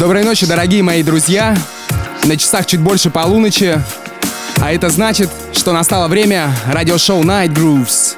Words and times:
Доброй 0.00 0.24
ночи, 0.24 0.46
дорогие 0.46 0.82
мои 0.82 1.04
друзья. 1.04 1.56
На 2.24 2.36
часах 2.36 2.66
чуть 2.66 2.80
больше 2.80 3.08
полуночи. 3.08 3.80
А 4.60 4.72
это 4.72 4.90
значит, 4.90 5.30
что 5.52 5.72
настало 5.72 6.08
время 6.08 6.50
радиошоу 6.66 7.22
Night 7.22 7.54
Grooves. 7.54 8.16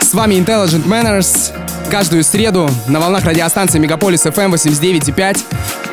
С 0.00 0.12
вами 0.12 0.34
Intelligent 0.34 0.86
Manners. 0.86 1.52
Каждую 1.88 2.24
среду 2.24 2.68
на 2.88 2.98
волнах 2.98 3.24
радиостанции 3.24 3.78
Мегаполис 3.78 4.26
FM 4.26 4.54
89.5 4.54 5.38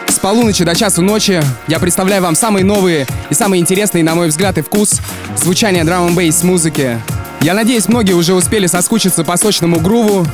с 0.07 0.19
полуночи 0.19 0.63
до 0.63 0.75
часу 0.75 1.03
ночи 1.03 1.41
я 1.67 1.79
представляю 1.79 2.23
вам 2.23 2.35
самые 2.35 2.65
новые 2.65 3.05
и 3.29 3.33
самые 3.35 3.61
интересные, 3.61 4.03
на 4.03 4.15
мой 4.15 4.29
взгляд 4.29 4.57
и 4.57 4.61
вкус, 4.61 4.99
звучания 5.35 5.83
драм 5.83 6.07
н 6.07 6.15
бейс 6.15 6.43
музыки. 6.43 6.99
Я 7.41 7.53
надеюсь, 7.53 7.87
многие 7.87 8.13
уже 8.13 8.33
успели 8.33 8.65
соскучиться 8.65 9.23
по 9.23 9.37
сочному 9.37 9.79
груву. 9.79 10.25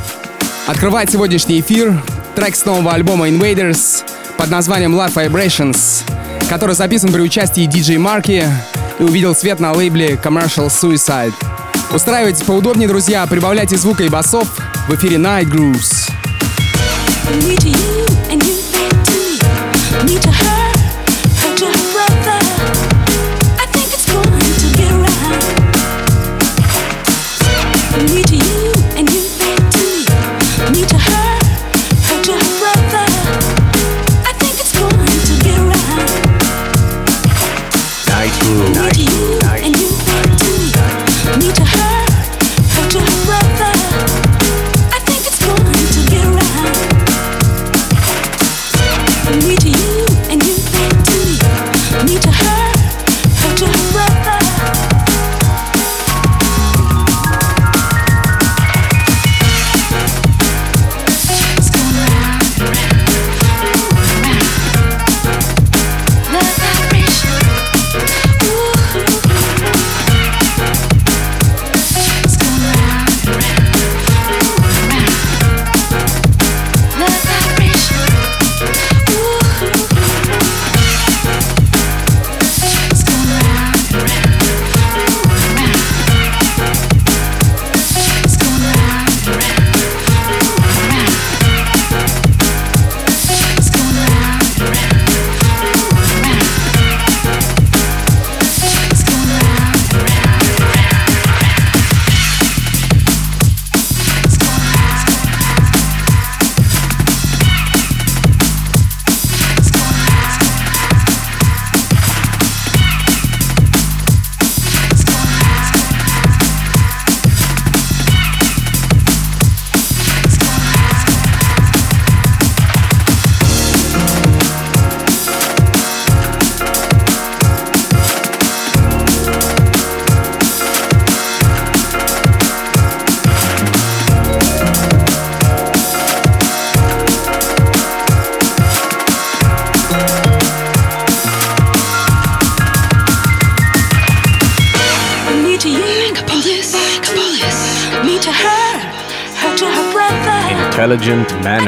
Открывает 0.66 1.12
сегодняшний 1.12 1.60
эфир 1.60 2.02
трек 2.38 2.56
с 2.56 2.66
нового 2.66 2.94
альбома 2.94 3.28
Invaders 3.30 4.04
под 4.38 4.52
названием 4.52 4.94
Love 4.94 5.16
Vibrations, 5.16 6.04
который 6.48 6.76
записан 6.76 7.12
при 7.12 7.22
участии 7.22 7.66
диджей 7.66 7.98
Марки 7.98 8.48
и 9.00 9.04
увидел 9.04 9.34
свет 9.34 9.60
на 9.60 9.72
лейбле 9.72 10.20
Commercial 10.24 10.68
Suicide. 10.68 11.34
Устраивайтесь 11.92 12.44
поудобнее, 12.44 12.88
друзья, 12.88 13.26
прибавляйте 13.26 13.76
звука 13.76 14.04
и 14.04 14.10
басов 14.10 14.48
в 14.88 14.94
эфире 14.94 15.16
Night 15.16 15.46
Grooves. 15.46 16.12
Me 17.42 17.56
to 17.58 17.70
you 17.70 18.06
and 18.30 18.44
you 18.44 18.54
back 18.72 18.94
to 19.04 20.06
me. 20.06 20.14
Me 20.14 20.22
to 20.22 20.32
her 20.32 20.57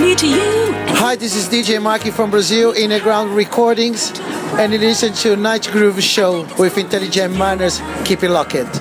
Me 0.00 0.14
to 0.14 0.26
you, 0.26 0.72
Hi, 0.96 1.16
this 1.16 1.34
is 1.34 1.48
DJ 1.48 1.80
Mikey 1.82 2.10
from 2.10 2.30
Brazil, 2.30 2.72
Inner 2.72 3.00
Ground 3.00 3.34
Recordings, 3.34 4.12
and 4.58 4.72
you 4.72 4.78
listen 4.78 5.12
to 5.14 5.36
Night 5.36 5.68
Groove 5.72 6.02
Show 6.02 6.46
with 6.58 6.78
Intelligent 6.78 7.36
Manners. 7.36 7.80
Keep 8.04 8.22
it 8.22 8.30
locked. 8.30 8.54
Night 8.54 8.72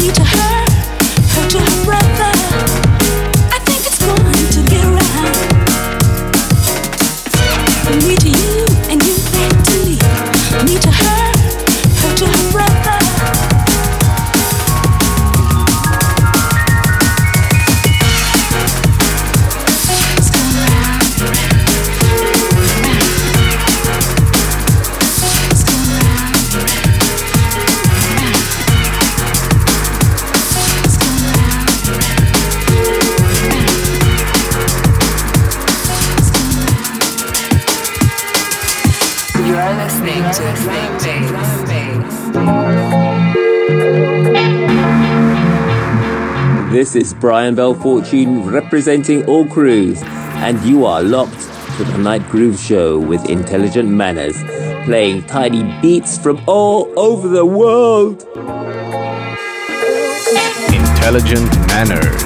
me 0.00 0.10
Is 46.96 47.12
Brian 47.12 47.54
Bell 47.54 47.74
Fortune 47.74 48.46
representing 48.46 49.26
all 49.26 49.46
crews, 49.46 50.02
and 50.02 50.58
you 50.62 50.86
are 50.86 51.02
locked 51.02 51.42
to 51.76 51.84
the 51.84 51.98
Night 51.98 52.26
Groove 52.30 52.58
Show 52.58 52.98
with 52.98 53.28
Intelligent 53.28 53.90
Manners, 53.90 54.42
playing 54.86 55.24
tiny 55.26 55.62
beats 55.82 56.16
from 56.16 56.42
all 56.46 56.98
over 56.98 57.28
the 57.28 57.44
world. 57.44 58.22
Intelligent. 60.72 61.54
Manners. 61.68 62.25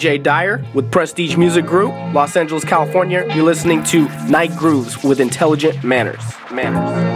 DJ 0.00 0.22
Dyer 0.22 0.64
with 0.72 0.90
Prestige 0.90 1.36
Music 1.36 1.66
Group, 1.66 1.92
Los 2.14 2.34
Angeles, 2.34 2.64
California. 2.64 3.26
You're 3.34 3.44
listening 3.44 3.82
to 3.84 4.08
Night 4.30 4.50
Grooves 4.56 5.04
with 5.04 5.20
Intelligent 5.20 5.84
Manners. 5.84 6.24
Manners. 6.50 6.80
Manners. 6.80 7.09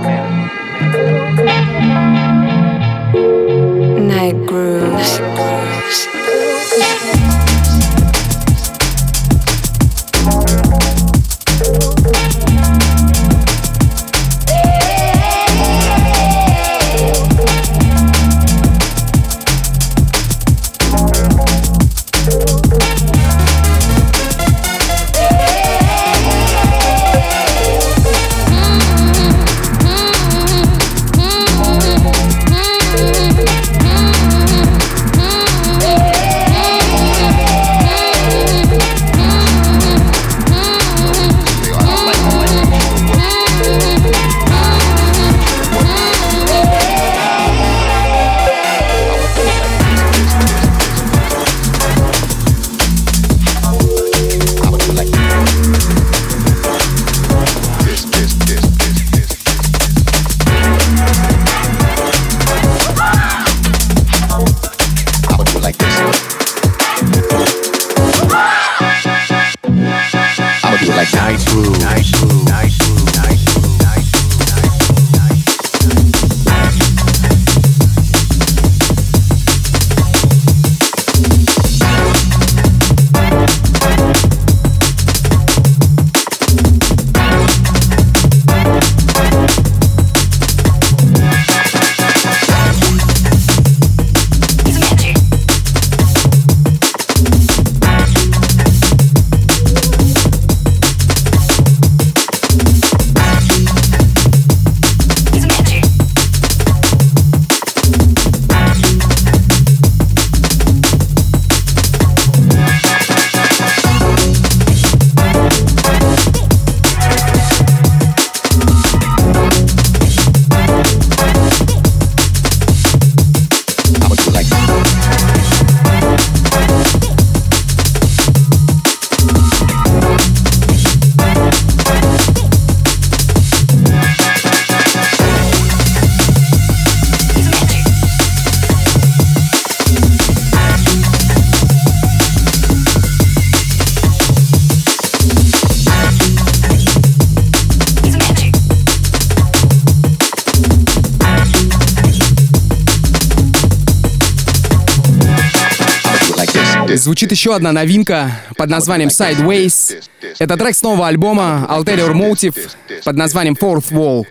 Звучит 157.04 157.32
еще 157.32 157.54
одна 157.54 157.70
новинка 157.70 158.30
под 158.56 158.70
названием 158.70 159.10
Sideways. 159.10 160.02
Это 160.38 160.56
трек 160.56 160.74
с 160.74 160.80
нового 160.80 161.06
альбома 161.06 161.66
Ulterior 161.68 162.14
Motive 162.14 162.56
под 163.04 163.16
названием 163.16 163.58
Fourth 163.60 163.90
Wall. 163.92 164.24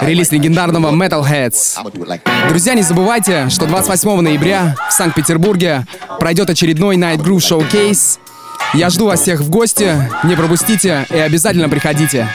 Релиз 0.00 0.32
легендарного 0.32 0.90
Metalheads. 0.90 1.76
Друзья, 2.48 2.72
не 2.72 2.80
забывайте, 2.80 3.50
что 3.50 3.66
28 3.66 4.22
ноября 4.22 4.74
в 4.88 4.92
Санкт-Петербурге 4.94 5.86
пройдет 6.18 6.48
очередной 6.48 6.96
Night 6.96 7.18
Groove 7.18 7.70
Showcase. 7.70 8.18
Я 8.72 8.88
жду 8.88 9.04
вас 9.04 9.20
всех 9.20 9.40
в 9.40 9.50
гости, 9.50 9.94
не 10.24 10.34
пропустите 10.34 11.06
и 11.10 11.18
обязательно 11.18 11.68
приходите. 11.68 12.26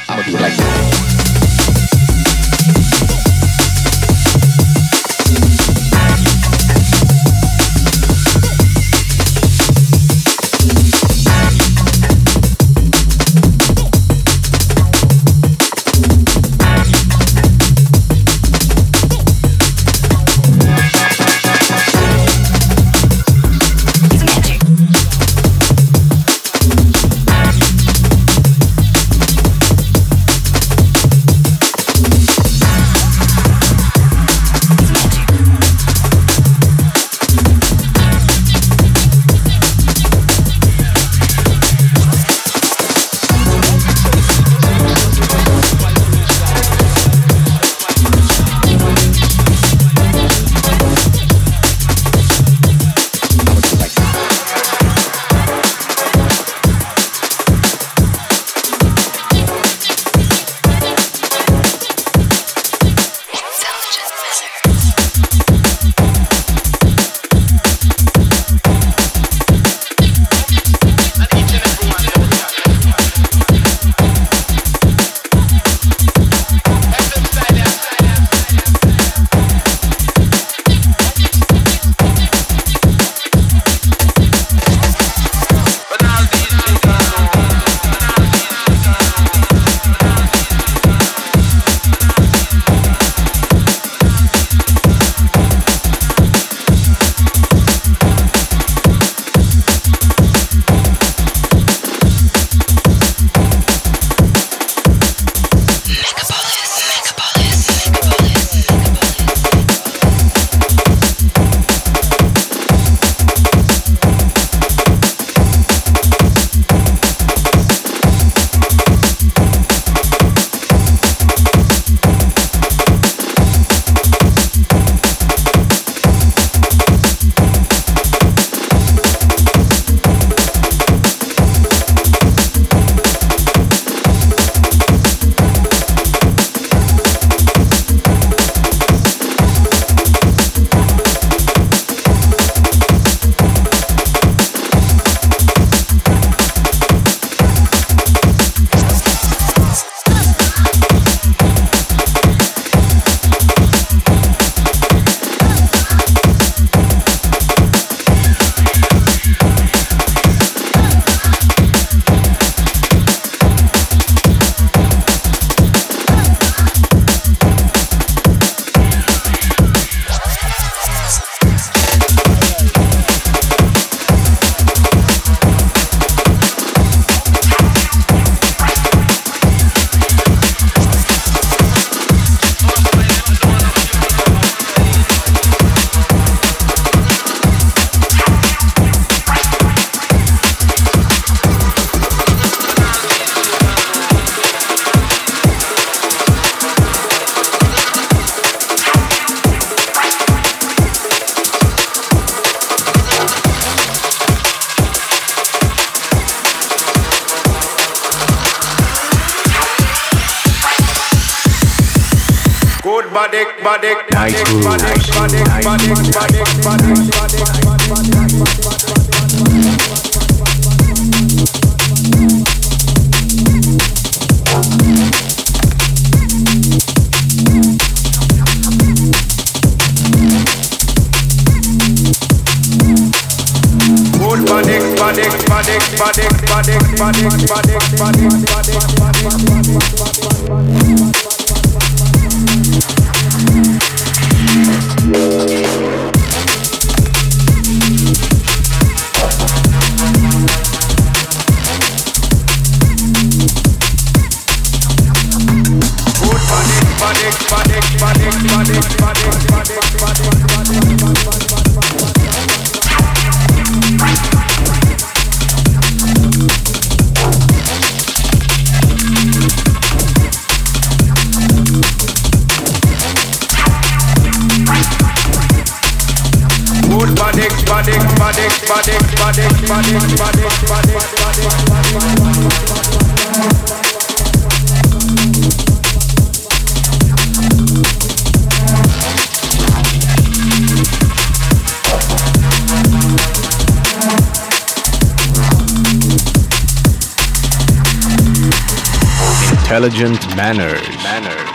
Intelligent 299.74 300.22
manners. 300.38 300.86
Manners. 301.01 301.50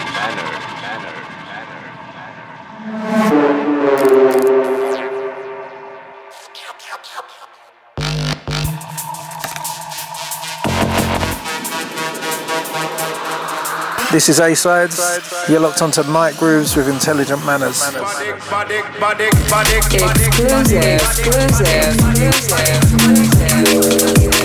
This 14.11 14.27
is 14.29 14.41
A 14.41 14.57
Sides. 14.57 14.99
You're 15.49 15.61
locked 15.61 15.81
onto 15.81 16.03
Night 16.11 16.37
Grooves 16.39 16.75
with 16.75 16.89
Intelligent 16.89 17.47
Manners. 17.47 17.81
Exclusive, 17.87 18.35
exclusive, 20.83 21.95
exclusive. 22.91 24.38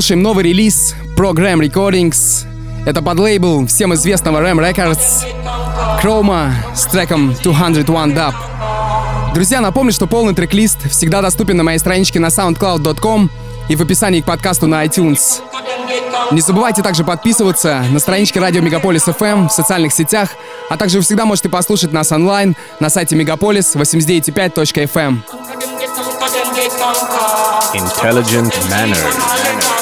Мы 0.00 0.02
слушаем 0.02 0.22
новый 0.22 0.44
релиз 0.44 0.94
Program 1.14 1.60
Recordings. 1.60 2.46
Это 2.86 3.02
под 3.02 3.18
лейбл 3.18 3.66
всем 3.66 3.92
известного 3.92 4.38
Ram 4.38 4.56
Records 4.58 5.26
Chroma 6.02 6.52
с 6.74 6.86
треком 6.86 7.34
201 7.42 8.16
Dub. 8.16 8.32
Друзья, 9.34 9.60
напомню, 9.60 9.92
что 9.92 10.06
полный 10.06 10.34
трек-лист 10.34 10.90
всегда 10.90 11.20
доступен 11.20 11.58
на 11.58 11.64
моей 11.64 11.78
страничке 11.78 12.18
на 12.18 12.28
soundcloud.com 12.28 13.30
и 13.68 13.76
в 13.76 13.82
описании 13.82 14.22
к 14.22 14.24
подкасту 14.24 14.66
на 14.66 14.86
iTunes. 14.86 15.42
Не 16.32 16.40
забывайте 16.40 16.80
также 16.82 17.04
подписываться 17.04 17.84
на 17.90 17.98
страничке 17.98 18.40
радио 18.40 18.62
Мегаполис 18.62 19.06
FM 19.06 19.48
в 19.50 19.52
социальных 19.52 19.92
сетях, 19.92 20.30
а 20.70 20.78
также 20.78 20.96
вы 20.96 21.04
всегда 21.04 21.26
можете 21.26 21.50
послушать 21.50 21.92
нас 21.92 22.10
онлайн 22.10 22.56
на 22.80 22.88
сайте 22.88 23.16
Мегаполис 23.16 23.76
89.5.fm. 23.76 25.18
Intelligent 27.74 28.54
manner. 28.70 29.79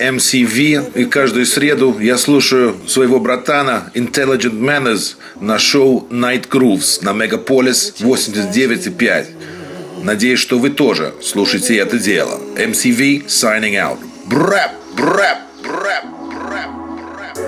MCV, 0.00 0.92
и 0.94 1.04
каждую 1.04 1.46
среду 1.46 1.98
я 1.98 2.18
слушаю 2.18 2.76
своего 2.86 3.20
братана 3.20 3.90
Intelligent 3.94 4.60
Manners 4.60 5.16
на 5.40 5.58
шоу 5.58 6.06
Night 6.10 6.48
Grooves 6.48 7.02
на 7.02 7.12
Мегаполис 7.12 7.94
89.5. 8.00 9.26
Надеюсь, 10.02 10.38
что 10.38 10.58
вы 10.58 10.70
тоже 10.70 11.14
слушаете 11.22 11.78
это 11.78 11.98
дело. 11.98 12.40
MCV 12.56 13.26
signing 13.26 13.74
out. 13.74 13.98
Брэп, 14.26 14.70
брэп, 14.96 15.38
брэп, 15.62 16.04
брэп, 16.30 16.70
брэп. 17.14 17.38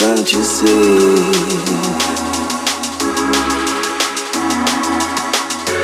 Can't 0.00 0.32
you 0.32 0.42
see? 0.42 2.19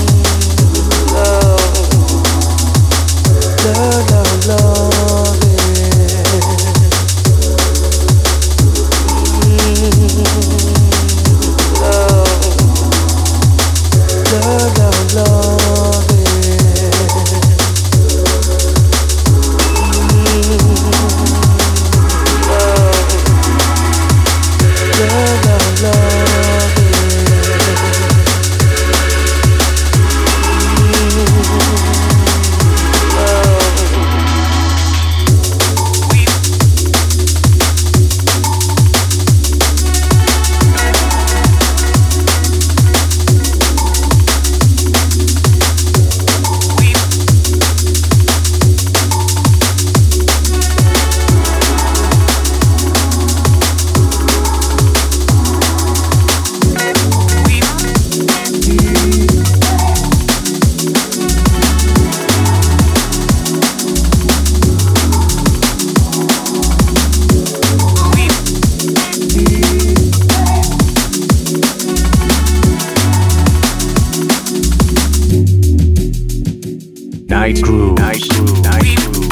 Night 77.34 77.64
Groove. 77.64 77.98
Night 77.98 78.30
Groove. 78.30 78.64
Night 78.64 78.96
Groove. 78.96 79.23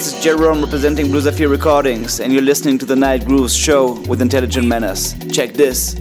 This 0.00 0.14
is 0.14 0.24
Jerome 0.24 0.64
representing 0.64 1.08
Blue 1.08 1.20
Zephyr 1.20 1.46
Recordings, 1.46 2.20
and 2.20 2.32
you're 2.32 2.40
listening 2.40 2.78
to 2.78 2.86
the 2.86 2.96
Night 2.96 3.26
Grooves 3.26 3.54
show 3.54 4.00
with 4.08 4.22
Intelligent 4.22 4.66
Manners. 4.66 5.14
Check 5.30 5.52
this. 5.52 5.92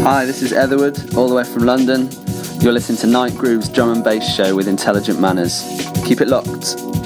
Hi, 0.00 0.24
this 0.24 0.40
is 0.40 0.54
Etherwood, 0.54 1.14
all 1.14 1.28
the 1.28 1.34
way 1.34 1.44
from 1.44 1.66
London. 1.66 2.08
You're 2.62 2.72
listening 2.72 2.96
to 3.00 3.06
Night 3.06 3.34
Groove's 3.34 3.68
drum 3.68 3.92
and 3.92 4.02
bass 4.02 4.34
show 4.34 4.56
with 4.56 4.66
intelligent 4.66 5.20
manners. 5.20 5.62
Keep 6.06 6.22
it 6.22 6.28
locked. 6.28 7.01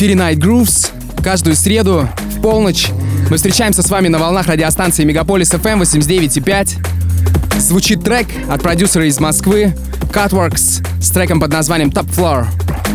Эфире 0.00 0.14
Night 0.14 0.36
Grooves. 0.36 0.88
Каждую 1.22 1.54
среду 1.54 2.08
в 2.34 2.40
полночь 2.40 2.88
мы 3.28 3.36
встречаемся 3.36 3.82
с 3.82 3.90
вами 3.90 4.08
на 4.08 4.18
волнах 4.18 4.46
радиостанции 4.46 5.04
Мегаполис 5.04 5.52
FM 5.52 5.82
89.5. 5.82 7.60
Звучит 7.60 8.02
трек 8.02 8.26
от 8.48 8.62
продюсера 8.62 9.06
из 9.06 9.20
Москвы 9.20 9.76
Cutworks 10.10 10.82
с 11.02 11.10
треком 11.10 11.38
под 11.38 11.52
названием 11.52 11.90
Top 11.90 12.08
Floor. 12.08 12.46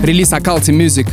Релиз 0.02 0.34
Occulty 0.34 0.76
Music. 0.76 1.08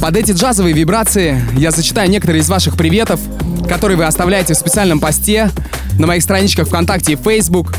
Под 0.00 0.16
эти 0.16 0.32
джазовые 0.32 0.74
вибрации 0.74 1.38
я 1.52 1.70
зачитаю 1.70 2.08
некоторые 2.08 2.40
из 2.40 2.48
ваших 2.48 2.74
приветов, 2.78 3.20
которые 3.68 3.98
вы 3.98 4.04
оставляете 4.04 4.54
в 4.54 4.56
специальном 4.56 5.00
посте 5.00 5.50
на 5.98 6.06
моих 6.06 6.22
страничках 6.22 6.66
ВКонтакте 6.66 7.12
и 7.12 7.16
Facebook. 7.16 7.74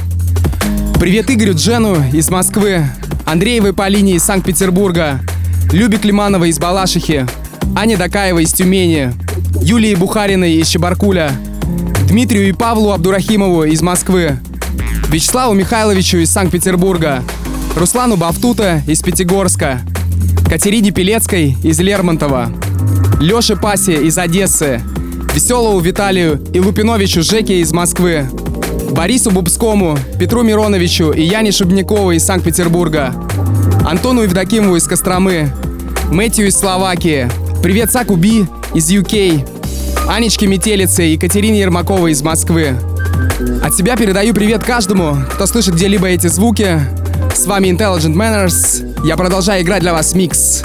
Привет 0.99 1.31
Игорю 1.31 1.55
Джену 1.55 2.07
из 2.13 2.29
Москвы, 2.29 2.85
Андреевой 3.25 3.73
Полине 3.73 4.13
из 4.13 4.23
Санкт-Петербурга, 4.23 5.21
Любе 5.71 5.97
Климановой 5.97 6.49
из 6.49 6.57
Балашихи, 6.57 7.27
Ане 7.75 7.95
Дакаевой 7.95 8.43
из 8.43 8.53
Тюмени, 8.53 9.13
Юлии 9.61 9.93
Бухариной 9.93 10.53
из 10.55 10.67
Чебаркуля, 10.67 11.31
Дмитрию 12.07 12.49
и 12.49 12.53
Павлу 12.53 12.91
Абдурахимову 12.91 13.65
из 13.65 13.83
Москвы, 13.83 14.39
Вячеславу 15.09 15.53
Михайловичу 15.53 16.17
из 16.17 16.31
Санкт-Петербурга, 16.31 17.23
Руслану 17.75 18.17
Бафтута 18.17 18.81
из 18.87 19.03
Пятигорска, 19.03 19.81
Катерине 20.49 20.89
Пелецкой 20.89 21.55
из 21.63 21.79
Лермонтова, 21.79 22.51
Лёше 23.19 23.55
Пасе 23.55 24.03
из 24.07 24.17
Одессы, 24.17 24.81
Веселову 25.35 25.79
Виталию 25.79 26.43
и 26.51 26.59
Лупиновичу 26.59 27.21
Жеке 27.21 27.61
из 27.61 27.71
Москвы, 27.73 28.27
Борису 28.89 29.29
Бубскому, 29.29 29.99
Петру 30.17 30.41
Мироновичу 30.41 31.11
и 31.11 31.21
Яне 31.21 31.51
Шубниковой 31.51 32.15
из 32.15 32.25
Санкт-Петербурга, 32.25 33.13
Антону 33.89 34.21
Евдокимову 34.21 34.75
из 34.75 34.85
Костромы, 34.85 35.51
Мэтью 36.11 36.45
из 36.45 36.55
Словакии, 36.55 37.27
привет 37.63 37.91
Саку 37.91 38.17
Би 38.17 38.45
из 38.75 38.91
UK, 38.91 40.07
Анечке 40.07 40.45
Метелице 40.45 41.07
и 41.07 41.13
Екатерине 41.13 41.61
Ермаковой 41.61 42.11
из 42.11 42.21
Москвы. 42.21 42.75
От 43.63 43.73
себя 43.73 43.97
передаю 43.97 44.35
привет 44.35 44.63
каждому, 44.63 45.17
кто 45.33 45.47
слышит 45.47 45.73
где-либо 45.73 46.05
эти 46.05 46.27
звуки. 46.27 46.79
С 47.33 47.47
вами 47.47 47.69
Intelligent 47.69 48.13
Manners. 48.13 49.07
Я 49.07 49.17
продолжаю 49.17 49.63
играть 49.63 49.81
для 49.81 49.93
вас 49.93 50.13
микс. 50.13 50.63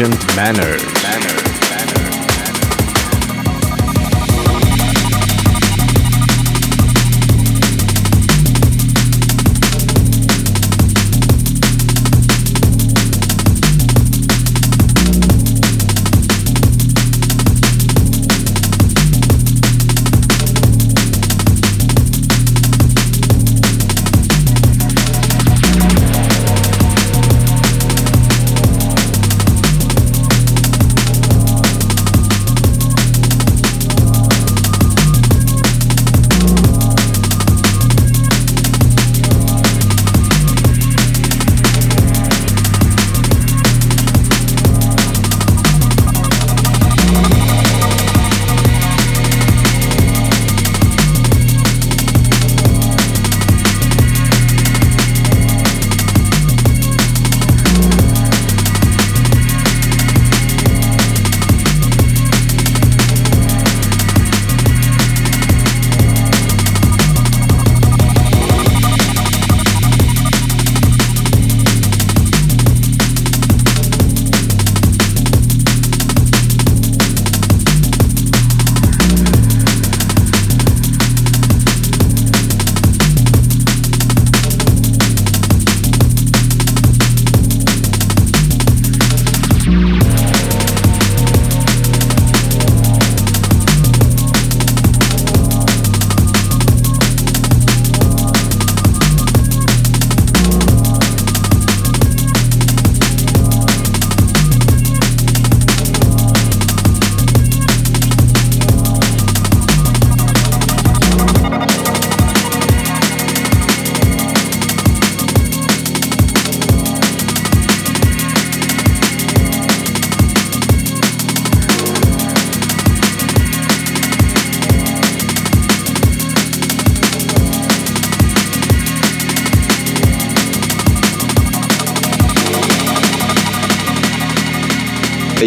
Agent 0.00 0.34
Manner. 0.34 0.89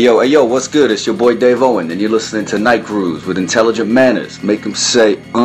Yo, 0.03 0.19
hey 0.19 0.27
yo, 0.27 0.43
what's 0.43 0.67
good? 0.67 0.91
It's 0.91 1.05
your 1.05 1.15
boy 1.15 1.35
Dave 1.37 1.63
Owen, 1.63 1.89
and 1.89 2.01
you're 2.01 2.09
listening 2.09 2.45
to 2.47 2.59
Night 2.59 2.83
Grooves 2.83 3.25
with 3.25 3.37
Intelligent 3.37 3.89
Manners. 3.89 4.43
Make 4.43 4.61
them 4.61 4.75
say, 4.75 5.17
uh. 5.33 5.42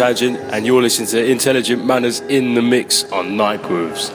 Tangent, 0.00 0.38
and 0.50 0.64
you're 0.64 0.80
listening 0.80 1.08
to 1.08 1.22
Intelligent 1.30 1.84
Manners 1.84 2.20
in 2.20 2.54
the 2.54 2.62
Mix 2.62 3.04
on 3.12 3.36
Night 3.36 3.62
Grooves. 3.62 4.10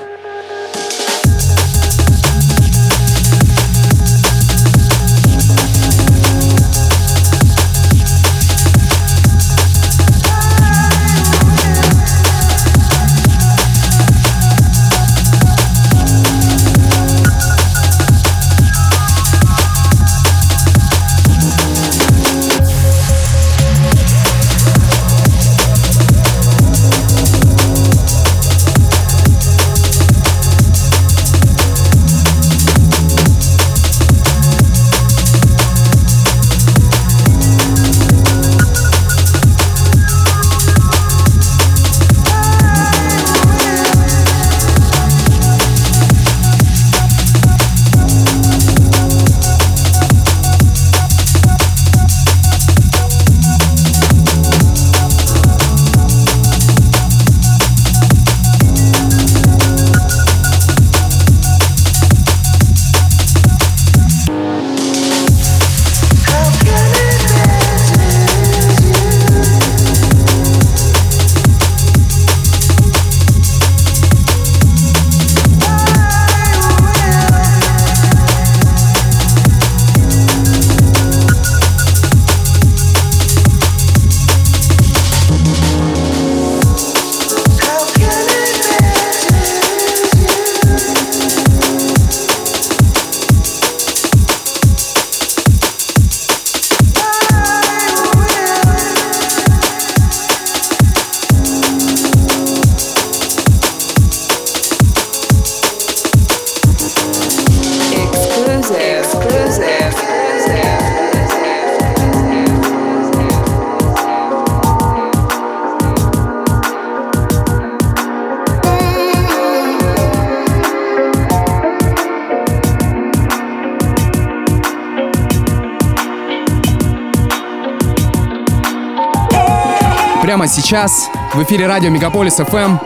Сейчас 130.76 131.10
в 131.34 131.42
эфире 131.42 131.68
радио 131.68 131.90
Мегаполис 131.90 132.38
FM 132.38 132.78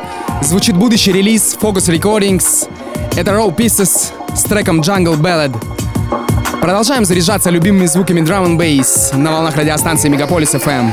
звучит 0.44 0.78
будущий 0.78 1.12
релиз 1.12 1.58
Focus 1.60 1.90
Recordings. 1.92 2.70
Это 3.16 3.32
Raw 3.32 3.52
Pieces 3.52 4.12
с 4.36 4.44
треком 4.44 4.82
Jungle 4.82 5.20
Ballad. 5.20 5.58
Продолжаем 6.62 7.04
заряжаться 7.04 7.50
любимыми 7.50 7.88
звуками 7.88 8.22
Drum 8.22 8.46
and 8.46 8.58
Bass 8.60 9.18
на 9.18 9.32
волнах 9.32 9.56
радиостанции 9.56 10.08
Мегаполис 10.08 10.54
FM. 10.54 10.92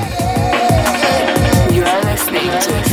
I'm 1.68 2.85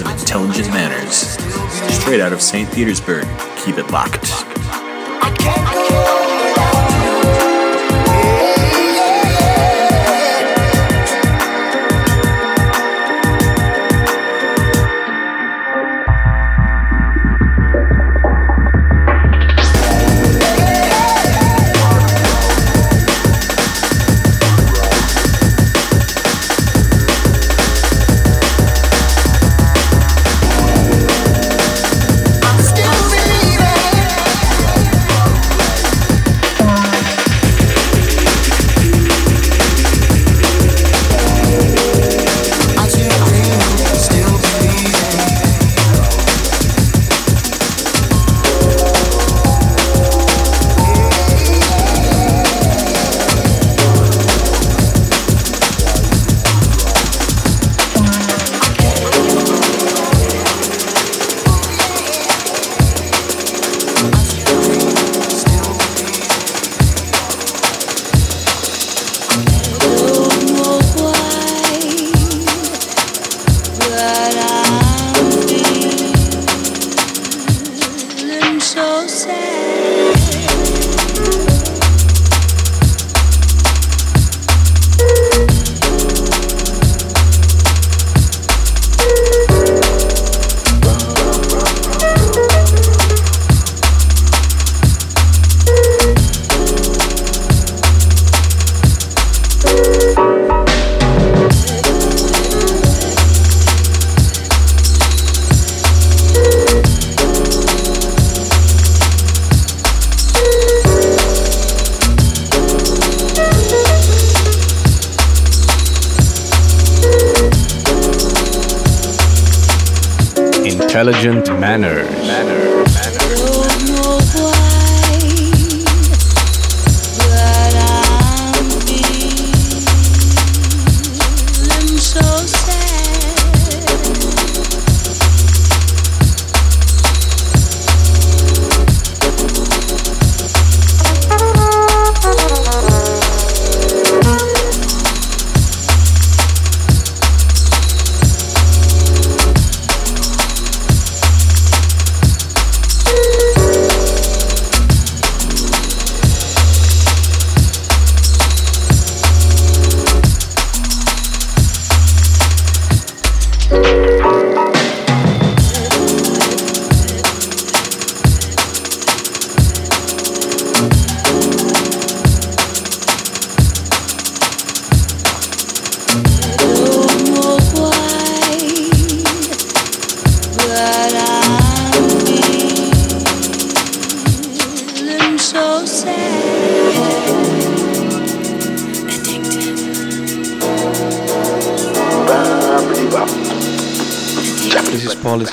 of 0.00 0.08
intelligent 0.08 0.68
manners. 0.68 1.36
Straight 2.00 2.20
out 2.20 2.32
of 2.32 2.40
St. 2.40 2.70
Petersburg. 2.72 3.26
Keep 3.58 3.78
it 3.78 3.90
locked. 3.90 4.51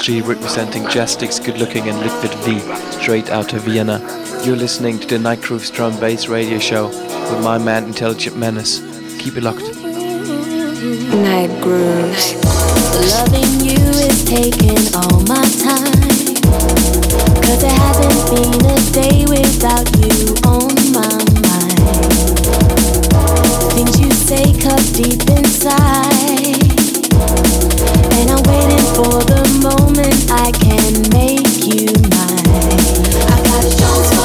Representing 0.09 0.83
Jastix 0.85 1.43
Good 1.43 1.59
Looking 1.59 1.87
and 1.87 1.99
Liquid 1.99 2.33
V, 2.39 2.59
straight 2.99 3.29
out 3.29 3.53
of 3.53 3.61
Vienna. 3.61 3.99
You're 4.43 4.55
listening 4.55 4.97
to 4.99 5.07
the 5.07 5.19
Night 5.19 5.39
Grooves 5.39 5.69
Drum 5.69 5.99
Bass 5.99 6.27
Radio 6.27 6.57
Show 6.57 6.87
with 6.87 7.43
my 7.43 7.59
man 7.59 7.83
Intelligent 7.83 8.35
Menace. 8.35 8.79
Keep 9.19 9.37
it 9.37 9.43
locked. 9.43 9.61
Night 11.21 11.51
grooves. 11.61 12.33
Loving 13.13 13.61
you 13.61 13.77
is 14.09 14.25
taking 14.25 14.79
all 14.95 15.21
my 15.29 15.45
time. 15.61 16.09
Cause 17.43 17.61
there 17.61 17.79
hasn't 17.85 18.21
been 18.33 18.65
a 18.65 18.79
day 18.91 19.25
without 19.27 19.87
you 20.01 20.33
on 20.49 20.73
my 20.91 21.17
mind. 21.45 22.09
Things 23.73 23.99
you 23.99 24.09
say 24.11 24.53
cut 24.59 24.83
deep 24.95 25.21
inside. 25.37 26.48
Moment 29.61 30.25
I 30.31 30.51
can 30.51 31.09
make 31.09 31.63
you 31.63 31.87
mine. 32.09 32.79
I 33.27 33.41
got 33.43 33.63
a 33.63 33.77
chance 33.77 34.18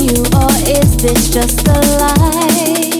you, 0.00 0.22
or 0.34 0.52
is 0.66 0.96
this 0.96 1.28
just 1.28 1.66
a 1.68 1.72
lie? 1.98 2.91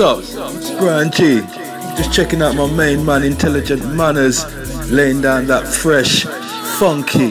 Up? 0.00 0.18
It's 0.20 0.70
Brian 0.70 1.10
G. 1.10 1.40
Just 1.96 2.12
checking 2.12 2.42
out 2.42 2.54
my 2.54 2.70
main 2.72 3.04
man, 3.04 3.22
Intelligent 3.22 3.94
Manners, 3.94 4.44
laying 4.90 5.20
down 5.20 5.46
that 5.46 5.66
fresh, 5.66 6.24
funky, 6.78 7.30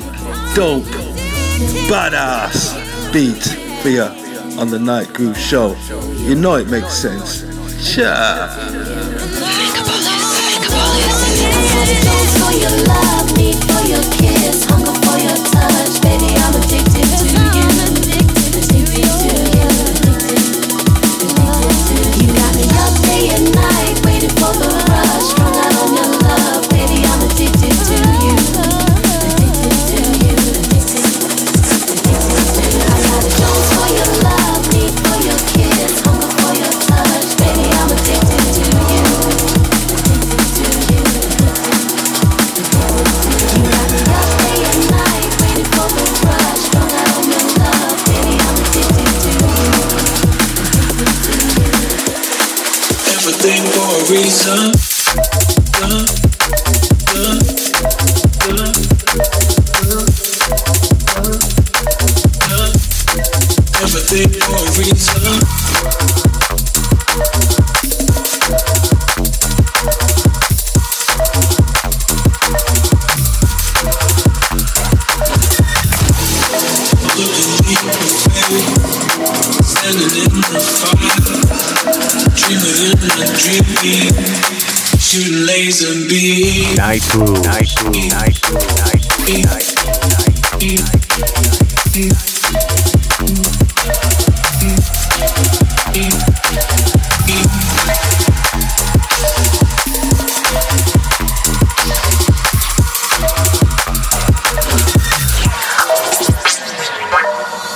dope, 0.56 0.84
badass 1.90 2.74
beat 3.12 3.44
for 3.82 3.90
you 3.90 4.04
on 4.60 4.70
the 4.70 4.80
Night 4.80 5.14
Groove 5.14 5.38
Show. 5.38 5.76
You 6.28 6.36
know 6.36 6.56
it 6.56 6.70
makes 6.70 6.94
sense. 6.94 7.44
Cha. 7.94 8.78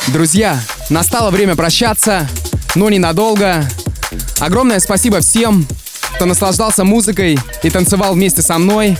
Друзья, 0.07 0.59
настало 0.89 1.31
время 1.31 1.55
прощаться, 1.55 2.29
но 2.75 2.89
ненадолго. 2.89 3.67
Огромное 4.39 4.79
спасибо 4.79 5.21
всем, 5.21 5.65
кто 6.15 6.25
наслаждался 6.25 6.83
музыкой 6.83 7.39
и 7.63 7.69
танцевал 7.69 8.13
вместе 8.13 8.41
со 8.41 8.57
мной. 8.57 8.97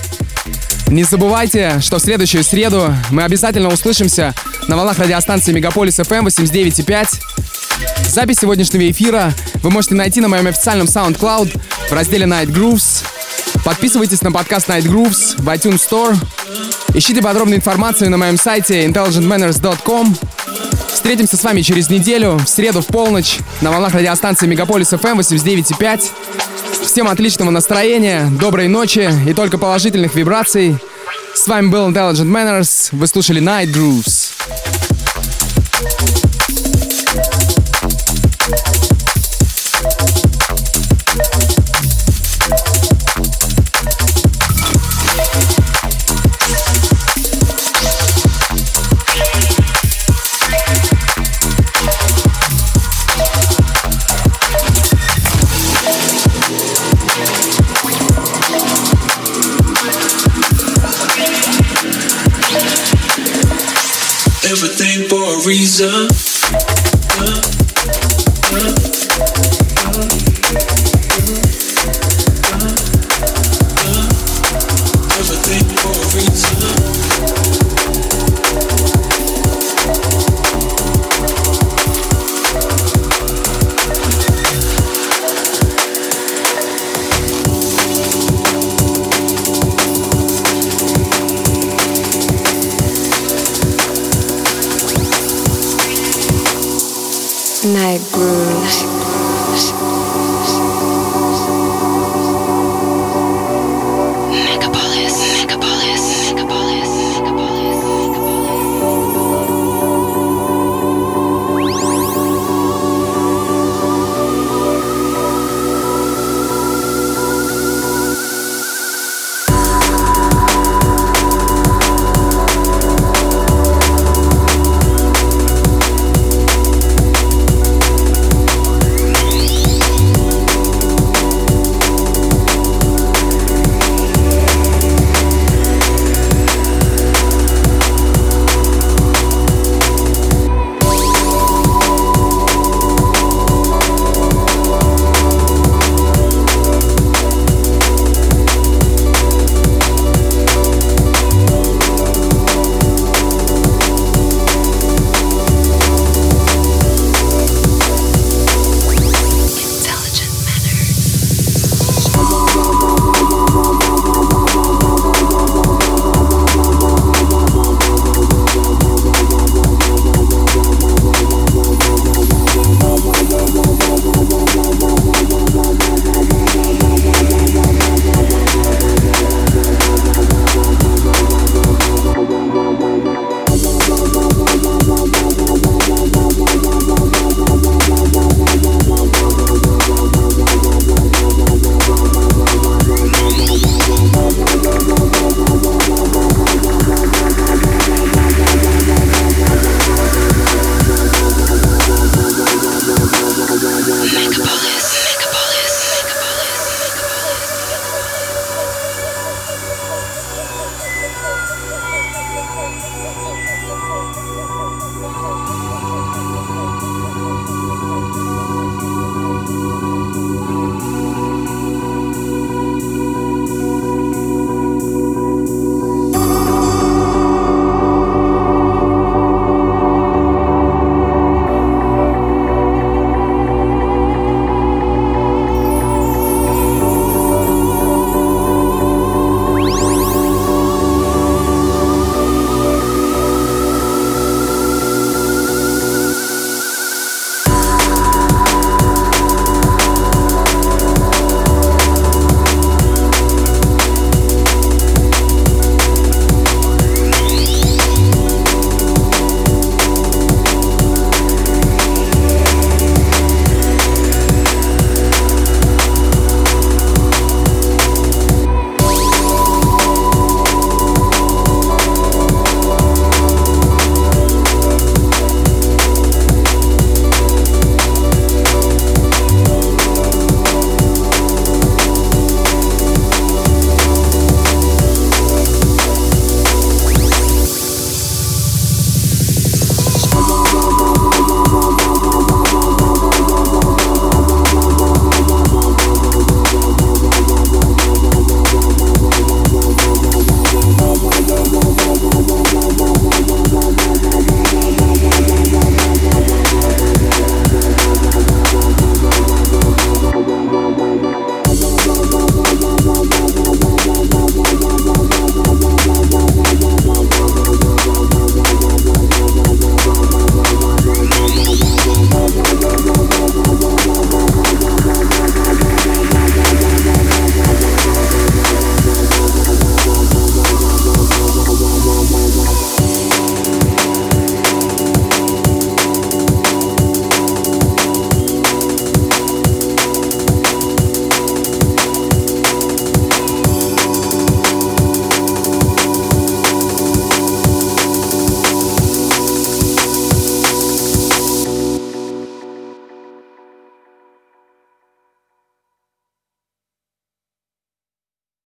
Не 0.93 1.03
забывайте, 1.03 1.79
что 1.81 1.97
в 1.97 2.03
следующую 2.03 2.43
среду 2.43 2.95
мы 3.09 3.23
обязательно 3.23 3.69
услышимся 3.69 4.35
на 4.67 4.77
волнах 4.77 4.99
радиостанции 4.99 5.51
Мегаполис 5.51 5.99
FM 5.99 6.27
89.5. 6.27 7.19
Запись 8.09 8.37
сегодняшнего 8.41 8.91
эфира 8.91 9.33
вы 9.63 9.71
можете 9.71 9.95
найти 9.95 10.21
на 10.21 10.27
моем 10.27 10.45
официальном 10.45 10.85
SoundCloud 10.85 11.59
в 11.89 11.93
разделе 11.93 12.27
Night 12.27 12.45
Grooves. 12.45 13.03
Подписывайтесь 13.65 14.21
на 14.21 14.31
подкаст 14.31 14.69
Night 14.69 14.83
Grooves 14.83 15.41
в 15.41 15.49
iTunes 15.49 15.81
Store. 15.81 16.15
Ищите 16.93 17.23
подробную 17.23 17.57
информацию 17.57 18.11
на 18.11 18.17
моем 18.17 18.37
сайте 18.37 18.85
intelligentmanners.com. 18.85 20.15
Встретимся 20.89 21.37
с 21.37 21.43
вами 21.43 21.61
через 21.61 21.89
неделю, 21.89 22.37
в 22.37 22.47
среду 22.47 22.81
в 22.81 22.85
полночь, 22.85 23.39
на 23.61 23.71
волнах 23.71 23.95
радиостанции 23.95 24.45
Мегаполис 24.45 24.93
FM 24.93 25.17
89.5. 25.17 26.11
Всем 26.93 27.07
отличного 27.07 27.49
настроения, 27.49 28.29
доброй 28.39 28.67
ночи 28.67 29.09
и 29.27 29.33
только 29.33 29.57
положительных 29.57 30.13
вибраций. 30.13 30.77
С 31.33 31.47
вами 31.47 31.69
был 31.69 31.89
Intelligent 31.89 32.29
Manners, 32.29 32.89
вы 32.91 33.07
слушали 33.07 33.41
Night 33.41 33.73
Grooves. 33.73 34.22